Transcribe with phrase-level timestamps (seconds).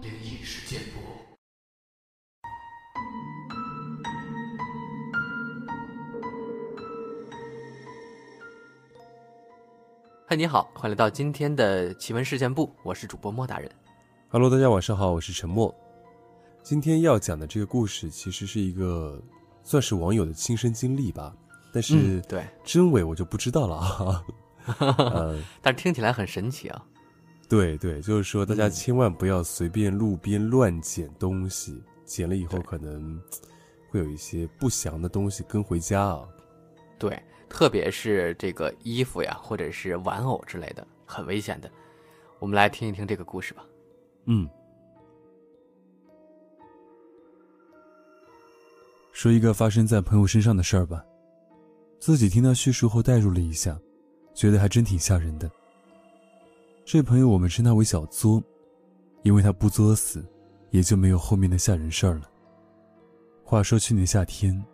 [0.00, 1.00] 灵异事件簿。
[10.26, 13.70] 嗨，你好，欢迎来到今天的奇闻事件部，我是主播莫大人。
[14.28, 15.74] Hello，大家晚上好，我是陈默。
[16.62, 19.18] 今天要讲的这个故事，其实是一个
[19.62, 21.34] 算是网友的亲身经历吧，
[21.72, 24.22] 但是嗯对，真伪我就不知道了啊。
[24.78, 26.84] 呃， 但是听起来很神奇啊。
[27.48, 33.20] 对对，就是说大家嗯千万不要随便路边乱捡东西，捡了以后可能
[33.90, 36.28] 会有一些不祥的东西跟回家啊。
[36.98, 41.70] 对，特别是这个衣服呀，或者是玩偶之类的，很危险的。
[42.38, 43.64] 我们来听一听这个故事吧。
[44.26, 44.46] 嗯，
[49.10, 51.02] 说一个发生在朋友身上的事儿吧。
[51.98, 53.76] 自己听他叙述后代入了一下，
[54.38, 55.50] 觉得还真挺吓人的。
[56.84, 58.40] 这朋友我们称他为小作，
[59.24, 60.24] 因为他不作死，
[60.70, 62.30] 也就没有后面的吓人事儿了。
[63.42, 64.64] 话说去年夏天，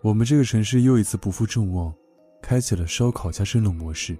[0.00, 1.92] 我们这个城市又一次不负众望，
[2.40, 4.16] 开启了烧烤加蒸笼模式。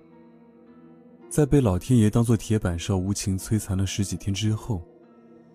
[1.30, 4.86] 在被老天爷当做铁板烧无情摧残了十几天之后，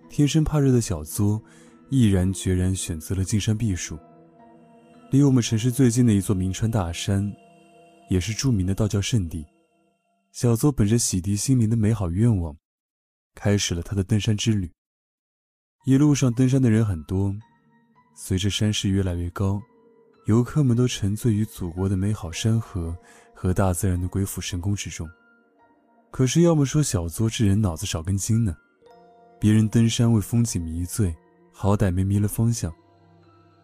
[0.09, 1.39] 天生怕热的小作
[1.91, 3.95] 毅然决然选择了进山避暑。
[5.11, 7.31] 离我们城市最近的一座名川大山，
[8.09, 9.45] 也是著名的道教圣地。
[10.31, 12.55] 小作本着洗涤心灵的美好愿望，
[13.33, 14.69] 开始了他的登山之旅。
[15.85, 17.33] 一路上登山的人很多，
[18.15, 19.61] 随着山势越来越高，
[20.25, 22.97] 游客们都沉醉于祖国的美好山河
[23.33, 25.07] 和大自然的鬼斧神工之中。
[26.11, 28.55] 可是，要么说小作这人脑子少根筋呢。
[29.39, 31.13] 别人登山为风景迷醉，
[31.51, 32.73] 好歹没迷了方向。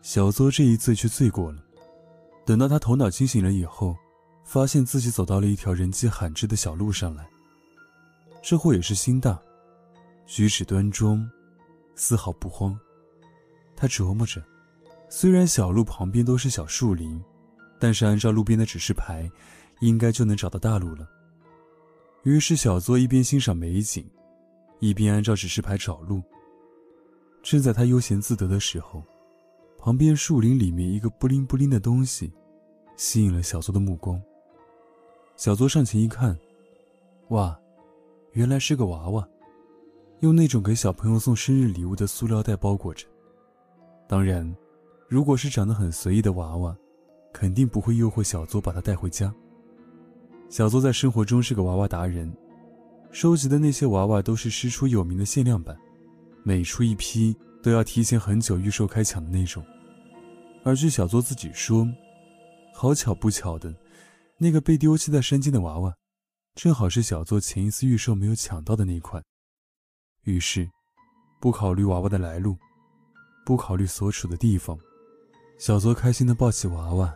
[0.02, 1.64] 小作这一醉却醉过了。
[2.46, 3.96] 等到他头脑清醒了以后，
[4.52, 7.26] 发现自己走到了一条人迹罕至的小路上来。
[8.44, 9.42] 这货也是心大，
[10.26, 11.26] 举止端庄，
[11.96, 12.78] 丝毫不慌。
[13.78, 14.44] 他琢磨着，
[15.08, 17.24] 虽然小路旁边都是小树林，
[17.80, 19.32] 但是按照路边的指示牌，
[19.80, 21.08] 应该就能找到大路了。
[22.24, 24.06] 于是，小作一边欣赏美景，
[24.82, 26.22] 一边按照指示牌找路。
[27.42, 29.02] 正在他悠闲自得的时候，
[29.78, 32.34] 旁边树林里面一个不灵不灵的东西，
[32.98, 34.22] 吸引了小作的目光。
[35.42, 36.38] 小作上前一看，
[37.30, 37.60] 哇，
[38.34, 39.28] 原来是个娃娃，
[40.20, 43.08] 用那种给小朋友送生日礼物的塑料袋包裹着。
[44.08, 44.56] 当然，
[45.08, 46.78] 如果是长得很随意的娃娃，
[47.34, 49.34] 肯定不会诱惑小作把它带回家。
[50.48, 52.32] 小作在生活中是个娃娃达人，
[53.10, 55.76] 收集的那些娃娃都是师出有名的限量版，
[56.44, 59.66] 每出一批都要提前很久预售开抢的那种。
[60.64, 61.88] 而据小作自己说，
[62.76, 63.74] 好巧不巧的，
[64.44, 65.94] 那个被丢弃在山间的娃娃，
[66.56, 69.24] 正好是小作前一次预售没有抢到的那款。
[70.24, 70.68] 于是，
[71.40, 72.58] 不考虑娃娃的来路，
[73.46, 74.76] 不考虑所处的地方，
[75.60, 77.14] 小作开心地抱起娃娃，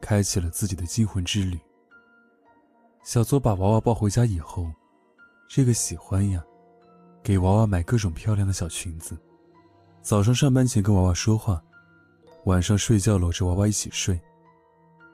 [0.00, 1.58] 开启了自己的惊魂之旅。
[3.02, 4.70] 小作把娃娃抱回家以后，
[5.48, 6.40] 这个喜欢呀，
[7.24, 9.18] 给娃娃买各种漂亮的小裙子。
[10.00, 11.60] 早上上班前跟娃娃说话，
[12.44, 14.16] 晚上睡觉搂着娃娃一起睡。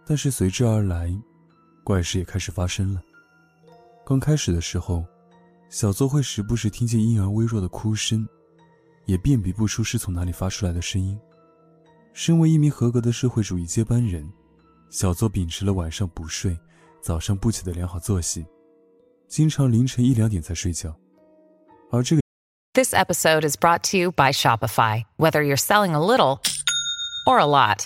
[0.04, 1.10] 但是随之而来，
[1.88, 3.02] 怪事也开始发生了。
[4.04, 5.06] 刚开始的时候，
[5.70, 8.28] 小作会时不时听见婴儿微弱的哭声，
[9.06, 11.18] 也辨别不出是从哪里发出来的声音。
[12.12, 14.30] 身为一名合格的社会主义接班人，
[14.90, 16.54] 小作秉持了晚上不睡。
[17.00, 18.44] 早上不起的良好作息，
[19.26, 20.94] 经常凌晨一两点才睡觉。
[21.90, 22.20] 而这个
[22.74, 25.04] This episode is brought to you by Shopify.
[25.16, 26.40] Whether you're selling a little
[27.24, 27.84] or a lot,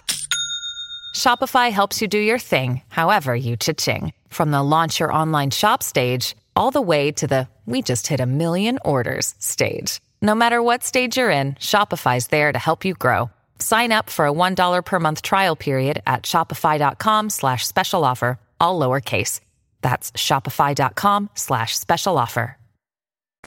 [1.16, 4.14] Shopify helps you do your thing, however you cha-ching.
[4.30, 8.20] From the launch your online shop stage, all the way to the we just hit
[8.20, 10.00] a million orders stage.
[10.22, 13.30] No matter what stage you're in, Shopify's there to help you grow.
[13.60, 18.80] Sign up for a $1 per month trial period at shopify.com slash special offer, all
[18.80, 19.42] lowercase.
[19.82, 22.56] That's shopify.com slash special offer.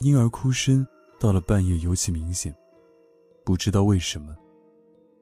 [0.02, 0.86] 婴儿哭声
[1.18, 2.54] 到了半夜尤其明显，
[3.44, 4.34] 不知道为什么，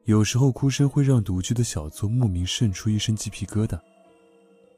[0.05, 3.79] 有时候哭声会让独居的小作莫名渗出一身鸡皮疙瘩。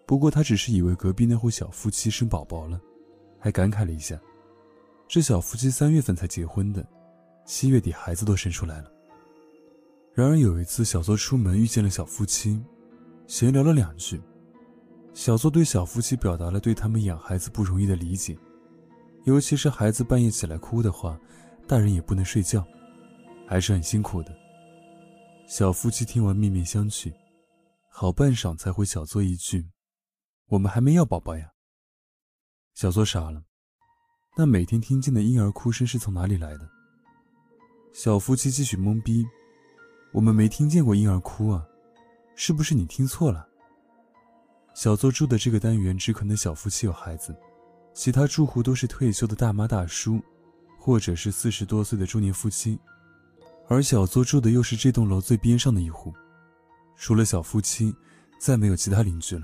[0.05, 2.79] 不过他只是以为隔壁那户小夫妻生宝宝了，
[3.39, 4.19] 还感慨了一下，
[5.07, 6.85] 这小夫妻三月份才结婚的，
[7.43, 8.91] 七月底孩子都生出来了。
[10.13, 12.63] 然而有一次，小作出门遇见了小夫妻，
[13.25, 14.21] 闲聊了两句，
[15.15, 18.37] 小作对小夫妻表达了对他们养孩子不容易的理解，
[19.23, 21.19] 尤其是孩子半夜起来哭的话，
[21.67, 22.63] 大人也不能睡觉，
[23.47, 24.44] 还是很辛苦的。
[25.47, 27.13] 小夫妻听完面面相觑，
[27.91, 29.69] 好半晌才回小作一句
[30.49, 31.51] ：“我们还没要宝宝呀。”
[32.73, 33.43] 小作傻了，
[34.35, 36.67] 那每天听见的婴儿哭声是从哪里来的？
[37.93, 39.23] 小夫妻继续懵逼
[40.13, 41.63] ：“我们没听见过婴儿哭啊，
[42.35, 43.47] 是不是你听错了？”
[44.73, 47.35] 小作住的这个单元只可能小夫妻有孩子，
[47.93, 50.19] 其他住户都是退休的大妈大叔，
[50.79, 52.79] 或者是四十多岁的中年夫妻，
[53.67, 56.13] 而小作住的又是这栋楼最边上的一户，
[56.95, 57.95] 除了小夫妻，
[58.39, 59.43] 再没有其他邻居了。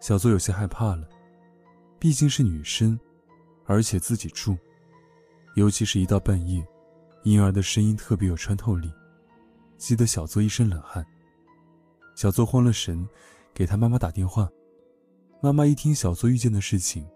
[0.00, 1.08] 小作有些害怕了，
[1.98, 2.98] 毕竟是女生，
[3.64, 4.56] 而且自己住，
[5.54, 6.66] 尤其是一到半夜，
[7.24, 8.92] 婴儿的声音特别有穿透力，
[9.76, 11.04] 激得小作一身冷汗。
[12.14, 13.06] 小作慌了神。
[13.54, 14.50] 给他妈妈打电话，
[15.40, 17.08] 妈妈一听小作遇见的事情，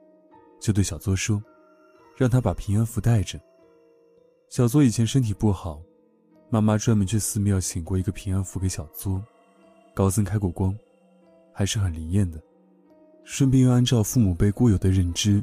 [0.59, 1.39] 就对小作说
[2.17, 3.39] ：“让他把平安符带着。”
[4.49, 5.83] 小作以前身体不好，
[6.53, 9.23] 妈妈专门去寺庙请过一个平安符给小作，
[9.95, 10.77] 高僧开过光，
[11.53, 12.41] 还是很灵验的。
[13.23, 15.41] 顺便又按照父母辈固有的认知，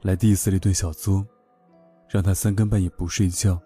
[0.00, 1.24] 来 diss 了一顿小作，
[2.08, 3.60] 让他三更半夜不睡觉，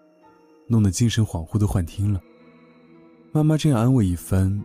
[0.67, 2.21] 弄得精神恍惚的幻听了。
[3.31, 4.63] 妈妈这样安慰一番，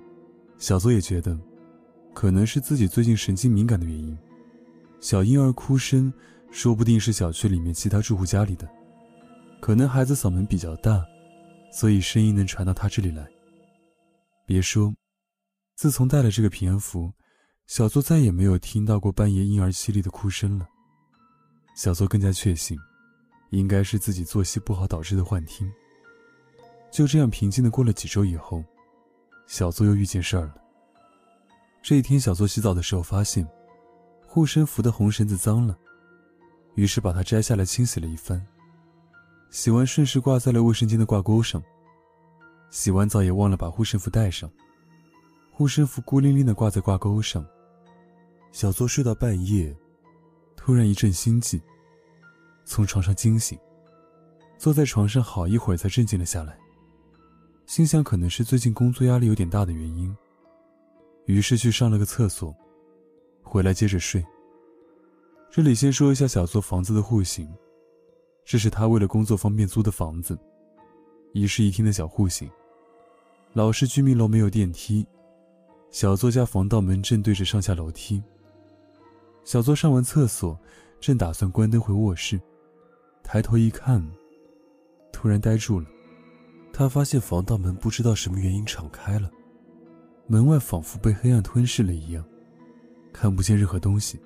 [0.59, 1.39] 小作也觉得。
[2.13, 4.19] 可能是自己最近神经敏感的原因，
[5.01, 6.13] 小婴儿哭声
[6.51, 8.69] 说不定是小区里面其他住户家里的，
[9.61, 11.03] 可能孩子嗓门比较大，
[11.73, 13.27] 所以声音能传到他这里来。
[14.47, 14.95] 别说，
[15.75, 17.11] 自从带了这个平安符，
[17.67, 20.69] 小作再也没有听到过半夜婴儿凄厉的哭声了。
[21.75, 22.79] 小作更加确信，
[23.51, 25.73] 应该是自己作息不好导致的幻听。
[26.91, 28.63] 就这样平静的过了几周以后，
[29.47, 30.57] 小作又遇见事儿了。
[31.83, 33.49] 这一天，小作洗澡的时候发现，
[34.27, 35.79] 护身符的红绳子脏了，
[36.75, 38.47] 于是把它摘下来清洗了一番。
[39.53, 41.63] 洗完顺势挂在了卫生间的挂钩上。
[42.71, 44.51] 洗完澡也忘了把护身符带上，
[45.53, 47.47] 护身符孤零零的挂在挂钩上。
[48.51, 49.77] 小作睡到半夜，
[50.57, 51.61] 突然一阵心悸，
[52.65, 53.59] 从床上惊醒，
[54.57, 56.59] 坐在床上好一会儿才镇静了下来，
[57.67, 60.17] 心想可能是最近工作压力有点大的原因。
[61.27, 62.57] 于是去上了个厕所，
[63.43, 64.25] 回来接着睡。
[65.51, 67.47] 这里先说一下小作房子的户型，
[68.45, 70.39] 这是他为了工作方便租的房子，
[71.33, 72.51] 一室一厅的小户型。
[73.53, 75.07] 老式居民楼没有电梯，
[75.91, 78.23] 小作家防盗门正对着上下楼梯。
[79.45, 80.59] 小作上完厕所，
[81.01, 82.41] 正打算关灯回卧室，
[83.23, 84.03] 抬头一看，
[85.13, 85.87] 突然呆住了。
[86.73, 89.31] 他发现防盗门不知道什么原因敞开了。
[90.27, 92.25] 门外仿佛被黑暗吞噬了一样，
[93.13, 94.19] 看不见任何东西。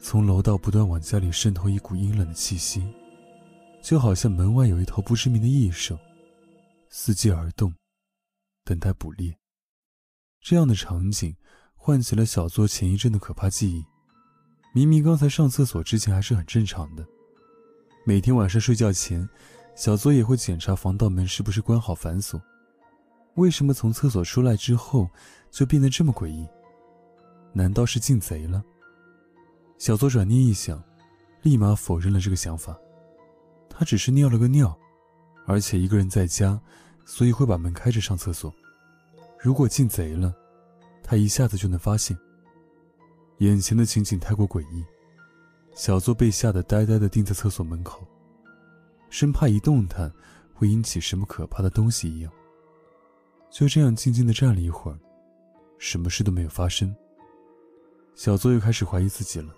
[0.00, 2.82] 从楼道不断往家里渗透一股阴冷的气息，
[3.82, 5.98] 就好像门外有一头不知名的异兽，
[6.90, 7.74] 伺机而动，
[8.64, 9.36] 等待捕猎。
[10.40, 11.36] 这样的场景
[11.74, 13.84] 唤起了小作前一阵的可怕记忆。
[14.72, 17.04] 明明刚才上厕所之前还是很正常的，
[18.06, 19.28] 每天晚上睡觉前，
[19.74, 22.40] 小作也会检查防盗门是不是关好反锁。
[23.34, 25.08] 为什么从厕所出来之后
[25.50, 26.46] 就变得这么诡异？
[27.52, 28.62] 难道是进贼了？
[29.78, 30.82] 小作转念一想，
[31.40, 32.76] 立马否认了这个想法。
[33.70, 34.76] 他只是尿了个尿，
[35.46, 36.60] 而且一个人在家，
[37.06, 38.52] 所以会把门开着上厕所。
[39.40, 40.34] 如果进贼了，
[41.00, 42.18] 他一下子就能发现。
[43.38, 44.84] 眼前的情景太过诡异，
[45.74, 48.04] 小作被吓得呆呆地盯在厕所门口，
[49.10, 50.12] 生怕一动弹
[50.52, 52.32] 会引起什么可怕的东西一样。
[53.48, 54.98] 就这样静静的站了一会儿，
[55.78, 56.92] 什么事都没有发生。
[58.16, 59.54] 小作又开始怀疑自己了，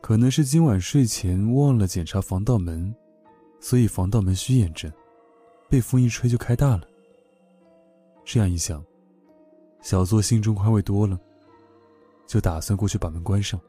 [0.00, 2.94] 可能是今晚睡前忘了检查防盗门，
[3.60, 4.92] 所以防盗门虚掩着，
[5.68, 6.86] 被风一吹就开大了。
[8.24, 8.84] 这样一想，
[9.82, 11.18] 小作心中宽慰多了，
[12.26, 13.60] 就打算过去把门关上。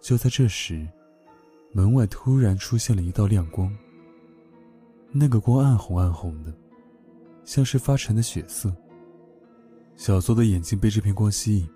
[0.00, 0.86] 就在这时，
[1.72, 3.74] 门外突然出现了一道亮光，
[5.10, 6.52] 那个光暗红暗红的。
[7.44, 8.72] 像是发沉的血色。
[9.96, 11.68] 小作的眼睛被这片光吸引，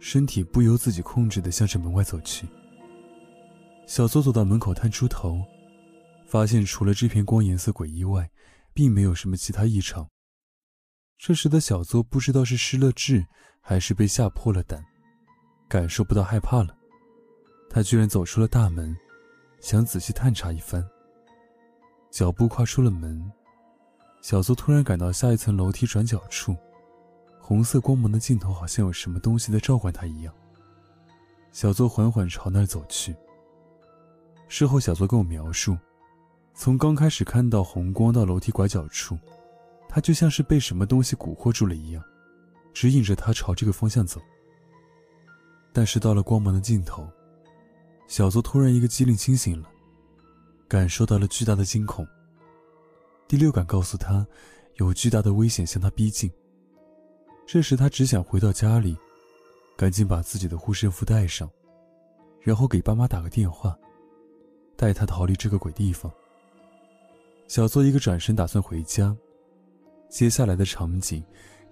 [0.00, 2.46] 身体不由自己控制的向着门外走去。
[3.86, 5.42] 小作走到门口，探出头，
[6.26, 8.30] 发现除了这片光颜色诡异外，
[8.74, 10.08] 并没有什么其他异常。
[11.18, 13.26] 这时的小作不知道是失了智，
[13.60, 14.84] 还是被吓破了胆，
[15.68, 16.76] 感受不到害怕了。
[17.70, 18.96] 他居然走出了大门，
[19.60, 20.86] 想仔细探查一番。
[22.10, 23.30] 脚步跨出了门。
[24.20, 26.56] 小作突然感到下一层楼梯转角处，
[27.48, 30.34] 红色光芒的尽头好像有什么东西在召唤他一样。
[31.50, 33.16] 小作缓缓朝那儿走去。
[34.48, 35.74] 事后，小作跟我描述，
[36.52, 39.18] 从刚开始看到红光到楼梯拐角处，
[39.88, 42.04] 他就像是被什么东西蛊惑住了一样，
[42.74, 44.20] 指引着他朝这个方向走。
[45.72, 47.08] 但是到了光芒的尽头，
[48.08, 49.70] 小作突然一个机灵清醒了，
[50.68, 52.06] 感受到了巨大的惊恐。
[53.26, 54.26] 第六感告诉他，
[54.74, 56.30] 有巨大的危险向他逼近。
[57.48, 58.94] 这时他只想回到家里，
[59.74, 61.50] 赶紧把自己的护身符带上，
[62.42, 63.74] 然后给爸妈打个电话，
[64.76, 66.12] 带他逃离这个鬼地方。
[67.46, 69.16] 小作一个转身打算回家，
[70.10, 71.24] 接下来的场景，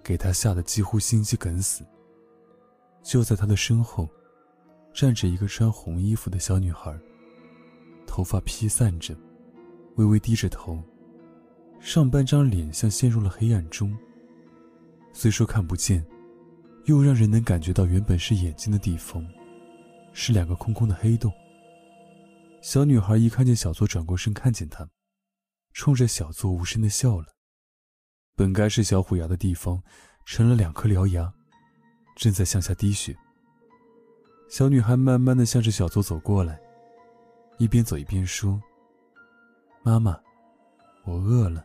[0.02, 1.85] 给他吓得几乎心肌梗死。
[3.02, 4.09] 就在他的身后，
[4.95, 6.99] 站着一个穿红衣服的小女孩，
[8.06, 9.14] 头发披散着，
[9.97, 10.83] 微微低着头，
[11.80, 13.95] 上半张脸像陷入了黑暗中。
[15.18, 16.04] 虽说看不见，
[16.85, 19.26] 又让人能感觉到原本是眼睛的地方，
[20.12, 21.32] 是两个空空的黑洞。
[22.61, 24.87] 小女孩一看见小作转过身看见她。
[25.73, 27.28] 冲着小作无声的笑了。
[28.35, 29.82] 本该是小虎牙的地方，
[30.26, 31.32] 成了两颗獠牙，
[32.14, 33.16] 正在向下滴血。
[34.50, 36.61] 小女孩慢慢的向着小作走过来，
[37.56, 38.61] 一边走一边说
[39.82, 40.20] ：“妈妈，
[41.04, 41.64] 我饿了，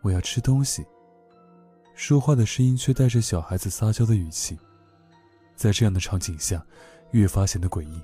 [0.00, 0.82] 我要吃东西。”
[2.00, 4.58] 说话的声音却带着小孩子撒娇的语气，
[5.54, 6.64] 在这样的场景下，
[7.10, 8.00] 越发显得诡异。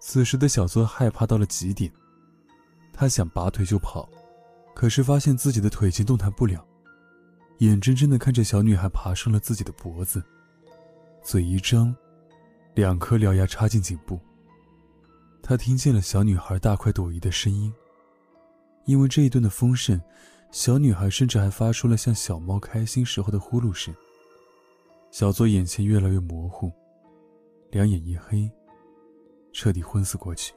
[0.00, 1.90] 此时的小作害怕到了极点。
[2.92, 4.08] 他想拔腿就跑，
[4.74, 6.66] 可是发现自己的腿已经动弹不了，
[7.58, 10.20] 眼睁睁地看着小女孩爬上了自己的脖子，
[11.22, 11.94] 嘴一张，
[12.74, 14.18] 两颗獠牙插进颈部。
[15.40, 17.72] 他听见了小女孩大快朵颐的声音，
[18.86, 20.02] 因为这一顿的丰盛，
[20.52, 23.92] 小女孩甚至还发出了像小猫开心时候的呼噜声。
[25.10, 26.70] 小作眼前越来越模糊，
[27.70, 28.50] 两眼一黑，
[29.54, 30.52] 彻底昏死过去。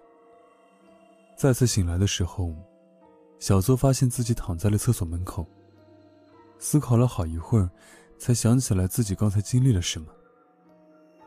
[1.37, 2.53] 再次醒来的时候，
[3.39, 5.45] 小作发现自己躺在了厕所门口。
[6.59, 7.69] 思考了好一会儿，
[8.17, 10.07] 才想起来自己刚才经历了什么。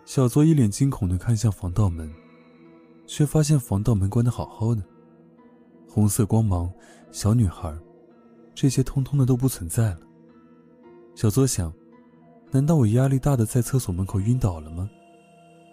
[0.05, 2.11] 小作一脸惊恐地看向防盗门，
[3.07, 4.83] 却发现防盗门关得好好的，
[5.89, 6.71] 红色光芒、
[7.13, 7.75] 小女孩，
[8.61, 10.01] 这些通通的都不存在了。
[11.15, 11.73] 小作想，
[12.51, 14.91] 难道我压力大的在厕所门口晕倒了吗？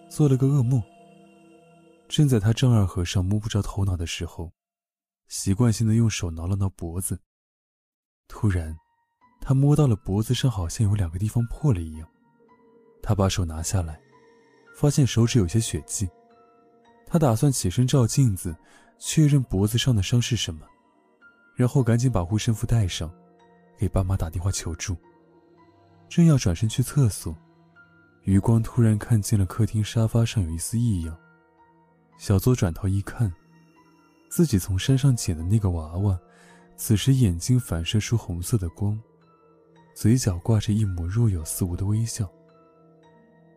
[0.08, 0.80] 做了个噩梦。
[2.08, 4.52] 正在他丈二和尚摸不着头脑的时候，
[5.28, 7.20] 习惯性的用手挠了挠脖子。
[8.28, 8.78] 突然，
[9.42, 12.08] 他摸到了脖子上好像有两个地方破了一样。
[13.02, 14.00] 他把手拿下来，
[14.76, 16.08] 发现手指有些血迹。
[17.08, 18.56] 他打算起身照镜子，
[19.00, 20.68] 确认脖子上的伤是什么，
[21.56, 23.12] 然后赶紧把护身符带上，
[23.78, 24.96] 给爸妈打电话求助。
[26.08, 27.36] 正要转身去厕所，
[28.24, 31.18] 余光突然看见了客厅沙发上有一丝异样。
[32.18, 33.34] 小作转头一看，
[34.30, 36.20] 自己从山上捡的那个娃娃，
[36.76, 39.00] 此时眼睛反射出红色的光，
[39.94, 42.30] 嘴角挂着一抹若有似无的微笑。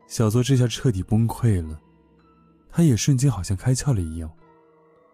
[0.06, 1.78] 小作这下彻底崩溃了，
[2.70, 4.32] 他也瞬间好像开窍了一样，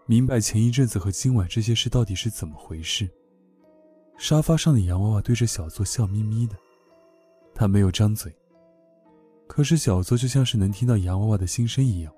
[0.07, 3.09] 明白前一阵子和今晚这些事到底是怎么回事。
[4.19, 6.55] 沙发上的洋娃娃对着小作笑眯眯的，
[7.55, 8.31] 他没有张嘴，
[9.47, 12.13] 可是小作就像是能听到洋娃娃的心声一样。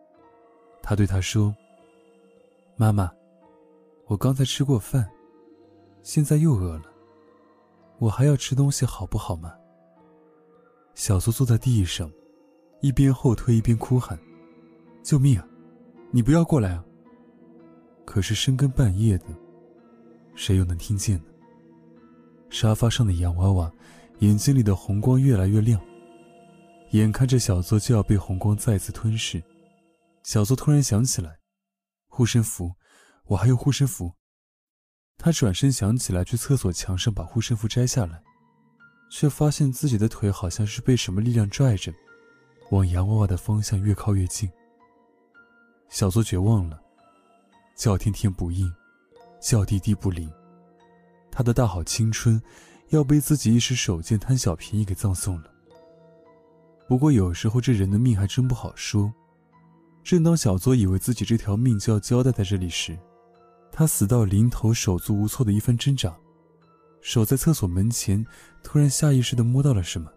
[0.82, 1.54] 他对他说
[2.76, 3.10] ：“妈妈，
[4.06, 5.08] 我刚才吃过饭，
[6.02, 6.84] 现在又饿了，
[7.98, 9.54] 我还要吃东西，好不好嘛？”
[10.94, 12.10] 小苏坐在地上，
[12.80, 14.18] 一边后退一边哭喊
[15.04, 15.48] ：“救命啊！
[16.10, 16.84] 你不要过来啊！”
[18.06, 19.26] 可是深更半夜的，
[20.34, 21.24] 谁又能听见呢？
[22.48, 23.70] 沙发上的洋娃娃
[24.20, 25.78] 眼睛里的红光越来越亮，
[26.92, 29.42] 眼看着小作就要被红光再次吞噬。
[30.22, 31.38] 小作突然想起来，
[32.06, 32.72] 护身符，
[33.26, 34.12] 我还有护身符。
[35.18, 38.22] 他转身想起来去厕所墙上把护身符摘下来，
[39.10, 41.92] 却发现自己的腿好像是被什么力量拽着，
[42.70, 44.48] 往洋娃娃的方向越靠越近。
[45.88, 46.80] 小作绝望了，
[47.76, 48.72] 叫天天不应，
[49.38, 50.32] 叫地地不灵，
[51.30, 52.40] 他的大好青春
[52.88, 55.50] 要被自己一时手贱贪小便宜给葬送了。
[56.88, 59.12] 不过有时候这人的命还真不好说。
[60.02, 62.96] 正当小作以为自己这条命就要交代在这里时，
[63.72, 66.16] 他死到临头、手足无措的一番挣扎，
[67.00, 68.24] 守在厕所门前，
[68.62, 70.08] 突然下意识的摸到了什么。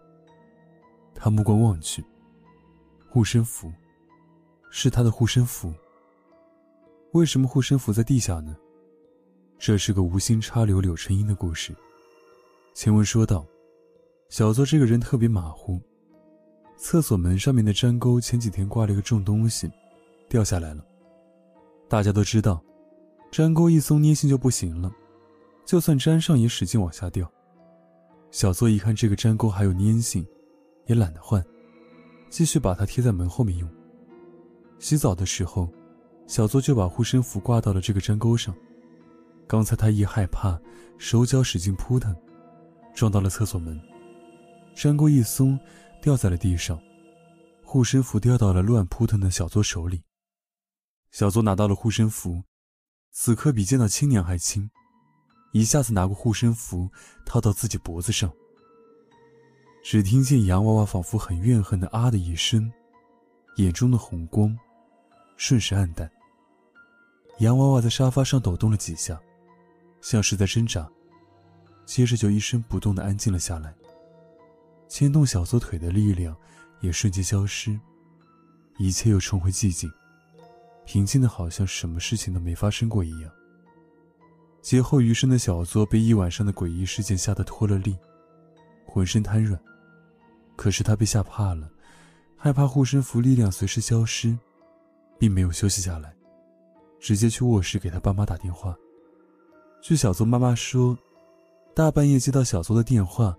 [1.12, 2.04] 他目光望去，
[3.10, 3.70] 护身符，
[4.70, 5.74] 是他的护身符。
[7.12, 8.56] 为什么护身符在地下呢？
[9.58, 11.74] 这是个无心插柳柳成荫的故事。
[12.72, 13.44] 前文说到，
[14.28, 15.80] 小作这个人特别马虎，
[16.76, 19.68] 厕所门上面的粘钩前几天挂了一个重东西。
[20.28, 20.86] 掉下来了。
[21.88, 22.62] 大家都知道，
[23.32, 24.88] 粘钩一松，粘性就不行了，
[25.64, 27.28] 就算粘上也使劲往下掉。
[28.30, 30.24] 小作一看这个粘钩还有粘性，
[30.86, 31.44] 也懒得换，
[32.28, 33.68] 继续把它贴在门后面用。
[34.78, 35.68] 洗澡的时候，
[36.30, 38.54] 小作就把护身符挂到了这个粘钩上。
[39.48, 40.56] 刚才他一害怕，
[40.96, 42.14] 手脚使劲扑腾，
[42.94, 43.76] 撞到了厕所门，
[44.76, 45.58] 粘钩一松，
[46.00, 46.80] 掉在了地上，
[47.64, 50.04] 护身符掉到了乱扑腾的小作手里。
[51.10, 52.40] 小作拿到了护身符，
[53.10, 54.70] 此刻比见到亲娘还亲，
[55.50, 56.88] 一下子拿过护身符
[57.26, 58.32] 套到自己脖子上。
[59.82, 62.72] 只听见洋娃娃仿佛很怨恨的啊的一声，
[63.56, 64.56] 眼中的红光。
[65.36, 66.08] 瞬时暗淡。
[67.40, 69.18] 洋娃娃在沙发上抖动了几下，
[70.02, 70.86] 像是在挣扎，
[71.86, 73.74] 接着就一声不动的安静了下来。
[74.88, 76.36] 牵动小作腿的力量
[76.80, 77.80] 也瞬间消失，
[78.76, 79.90] 一切又重回寂静，
[80.84, 83.30] 平静的好像什么事情都没发生过一样。
[84.60, 87.96] 劫后余生的小作被一晚上的诡异事件吓得脱了力，
[88.84, 89.58] 浑身瘫软。
[90.56, 91.70] 可是他被吓怕了，
[92.36, 94.38] 害怕护身符力量随时消失。
[95.18, 96.14] 并没有休息下来，
[97.00, 98.76] 直接去卧室给他爸妈打电话。
[99.80, 100.96] 据小邹妈妈说，
[101.74, 103.36] 大半夜接到小邹的电话，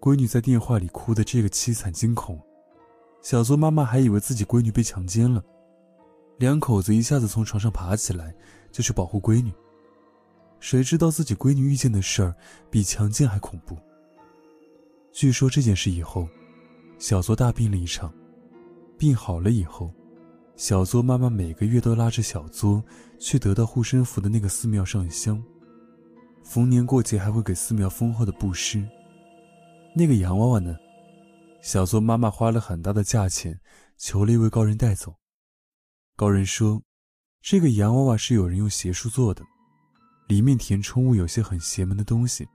[0.00, 2.38] 闺女在电话里哭的这个凄惨惊恐，
[3.22, 5.42] 小邹妈妈还以为自己闺女被强奸了，
[6.38, 8.34] 两口子一下子从床上爬起来
[8.72, 9.52] 就去保护闺女。
[10.58, 12.34] 谁知道自己闺女遇见的事儿
[12.70, 13.76] 比强奸还恐怖。
[15.12, 16.28] 据说这件事以后，
[16.98, 18.12] 小作大病了一场，
[18.98, 19.92] 病好了以后。
[20.56, 22.82] 小作妈妈每个月都拉着小作
[23.18, 25.42] 去得到护身符的那个寺庙上香，
[26.44, 28.86] 逢年过节还会给寺庙丰厚的布施。
[29.96, 30.76] 那个洋娃娃呢？
[31.60, 33.58] 小作妈妈花了很大的价钱
[33.96, 35.14] 求了一位高人带走。
[36.14, 36.80] 高人说，
[37.42, 39.42] 这个洋娃娃是有人用邪术做的，
[40.28, 42.46] 里面填充物有些很邪门的东西。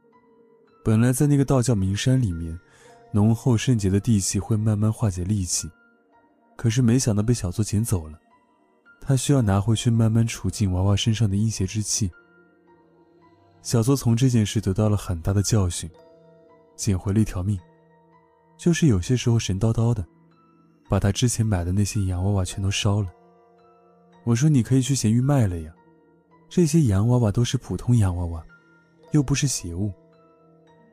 [0.86, 2.58] 本来在那个道教名山里面，
[3.12, 5.70] 浓厚圣洁的地气会慢慢化解戾气。
[6.60, 8.20] 可是没想到被小作捡走了，
[9.00, 12.12] 他需要拿回去慢慢除尽娃娃身上的阴邪之气。
[13.62, 15.89] 小作从这件事得到了很大的教训，
[16.76, 17.58] 捡回了一条命。
[18.58, 20.06] 就是有些时候神叨叨的，
[20.89, 23.10] 把他之前买的那些洋娃娃全都烧了。
[24.26, 25.74] 我说你可以去咸鱼卖了呀，
[26.50, 28.45] 这些洋娃娃都是普通洋娃娃，
[29.13, 29.93] 又不是邪物。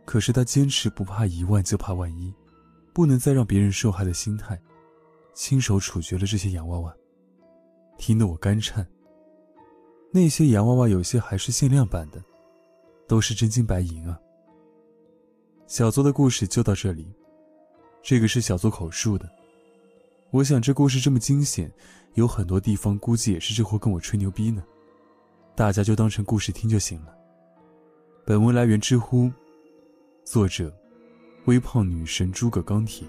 [0.04, 2.32] 可是他坚持不怕一万就怕万一，
[2.92, 4.56] 不能再让别人受害的心态。
[5.36, 6.96] 亲手处决了这些洋娃娃，
[7.98, 8.84] 听得我肝颤。
[10.10, 12.24] 那些洋娃娃有些还是限量版的，
[13.06, 14.18] 都是真金白银啊。
[15.66, 17.06] 小作的故事就到这里，
[18.02, 19.30] 这个是小作口述的。
[20.30, 21.70] 我想这故事这么惊险，
[22.14, 24.64] 有很多地方估计也是这货跟我吹牛逼呢，
[25.54, 27.14] 大家就当成故事听就行了。
[28.24, 29.30] 本文来源知乎，
[30.24, 30.74] 作者：
[31.44, 33.06] 微胖女神诸葛钢铁。